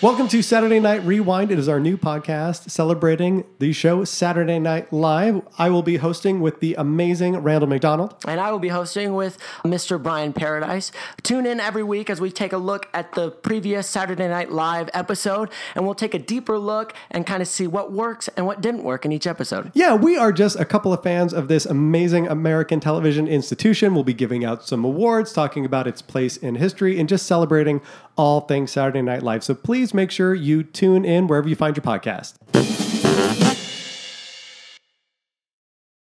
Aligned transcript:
Welcome 0.00 0.28
to 0.28 0.42
Saturday 0.42 0.78
Night 0.78 1.02
Rewind. 1.02 1.50
It 1.50 1.58
is 1.58 1.68
our 1.68 1.80
new 1.80 1.96
podcast 1.96 2.70
celebrating 2.70 3.42
the 3.58 3.72
show 3.72 4.04
Saturday 4.04 4.60
Night 4.60 4.92
Live. 4.92 5.42
I 5.58 5.70
will 5.70 5.82
be 5.82 5.96
hosting 5.96 6.40
with 6.40 6.60
the 6.60 6.76
amazing 6.76 7.36
Randall 7.38 7.68
McDonald. 7.68 8.14
And 8.24 8.38
I 8.38 8.52
will 8.52 8.60
be 8.60 8.68
hosting 8.68 9.14
with 9.14 9.38
Mr. 9.64 10.00
Brian 10.00 10.32
Paradise. 10.32 10.92
Tune 11.24 11.46
in 11.46 11.58
every 11.58 11.82
week 11.82 12.10
as 12.10 12.20
we 12.20 12.30
take 12.30 12.52
a 12.52 12.58
look 12.58 12.88
at 12.94 13.10
the 13.14 13.32
previous 13.32 13.88
Saturday 13.88 14.28
Night 14.28 14.52
Live 14.52 14.88
episode, 14.94 15.50
and 15.74 15.84
we'll 15.84 15.96
take 15.96 16.14
a 16.14 16.20
deeper 16.20 16.60
look 16.60 16.94
and 17.10 17.26
kind 17.26 17.42
of 17.42 17.48
see 17.48 17.66
what 17.66 17.90
works 17.90 18.28
and 18.36 18.46
what 18.46 18.60
didn't 18.60 18.84
work 18.84 19.04
in 19.04 19.10
each 19.10 19.26
episode. 19.26 19.72
Yeah, 19.74 19.96
we 19.96 20.16
are 20.16 20.30
just 20.30 20.60
a 20.60 20.64
couple 20.64 20.92
of 20.92 21.02
fans 21.02 21.32
of 21.32 21.48
this 21.48 21.66
amazing 21.66 22.28
American 22.28 22.78
television 22.78 23.26
institution. 23.26 23.94
We'll 23.94 24.04
be 24.04 24.14
giving 24.14 24.44
out 24.44 24.64
some 24.64 24.84
awards, 24.84 25.32
talking 25.32 25.64
about 25.64 25.88
its 25.88 26.02
place 26.02 26.36
in 26.36 26.54
history, 26.54 27.00
and 27.00 27.08
just 27.08 27.26
celebrating 27.26 27.80
all 28.16 28.42
things 28.42 28.70
Saturday 28.72 29.02
Night 29.02 29.22
Live. 29.22 29.42
So 29.42 29.54
please 29.54 29.87
please 29.88 29.94
make 29.94 30.10
sure 30.10 30.34
you 30.34 30.62
tune 30.62 31.04
in 31.06 31.26
wherever 31.28 31.48
you 31.48 31.56
find 31.56 31.74
your 31.74 31.82
podcast. 31.82 32.34